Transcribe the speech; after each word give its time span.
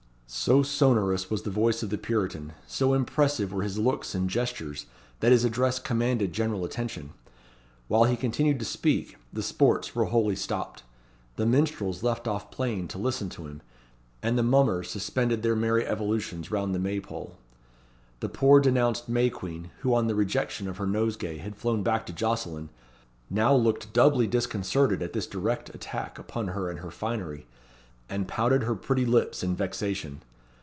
'"So 0.41 0.63
sonorous 0.63 1.29
was 1.29 1.41
the 1.41 1.49
voice 1.49 1.83
of 1.83 1.89
the 1.89 1.97
Puritan, 1.97 2.53
so 2.65 2.93
impressive 2.93 3.51
were 3.51 3.63
his 3.63 3.77
looks 3.77 4.15
and 4.15 4.29
gestures, 4.29 4.85
that 5.19 5.33
his 5.33 5.43
address 5.43 5.77
commanded 5.77 6.31
general 6.31 6.63
attention. 6.63 7.11
While 7.89 8.05
he 8.05 8.15
continued 8.15 8.57
to 8.59 8.63
speak, 8.63 9.17
the 9.33 9.43
sports 9.43 9.93
were 9.93 10.05
wholly 10.05 10.37
stopped. 10.37 10.83
The 11.35 11.45
minstrels 11.45 12.01
left 12.01 12.29
off 12.29 12.49
playing 12.49 12.87
to 12.87 12.97
listen 12.97 13.27
to 13.31 13.45
him, 13.45 13.61
and 14.23 14.37
the 14.37 14.41
mummers 14.41 14.89
suspended 14.89 15.43
their 15.43 15.53
merry 15.53 15.85
evolutions 15.85 16.49
round 16.49 16.73
the 16.73 16.79
May 16.79 17.01
pole. 17.01 17.35
The 18.21 18.29
poor 18.29 18.61
denounced 18.61 19.09
May 19.09 19.29
Queen, 19.29 19.71
who 19.81 19.93
on 19.93 20.07
the 20.07 20.15
rejection 20.15 20.69
of 20.69 20.77
her 20.77 20.87
nosegay 20.87 21.39
had 21.39 21.57
flown 21.57 21.83
back 21.83 22.05
to 22.05 22.13
Jocelyn, 22.13 22.69
now 23.29 23.53
looked 23.53 23.91
doubly 23.91 24.27
disconcerted 24.27 25.03
at 25.03 25.11
this 25.11 25.27
direct 25.27 25.75
attack 25.75 26.17
upon 26.17 26.47
her 26.47 26.69
and 26.69 26.79
her 26.79 26.89
finery, 26.89 27.47
and 28.09 28.27
pouted 28.27 28.63
her 28.63 28.75
pretty 28.75 29.05
lips 29.05 29.41
in 29.41 29.55
vexation. 29.55 30.21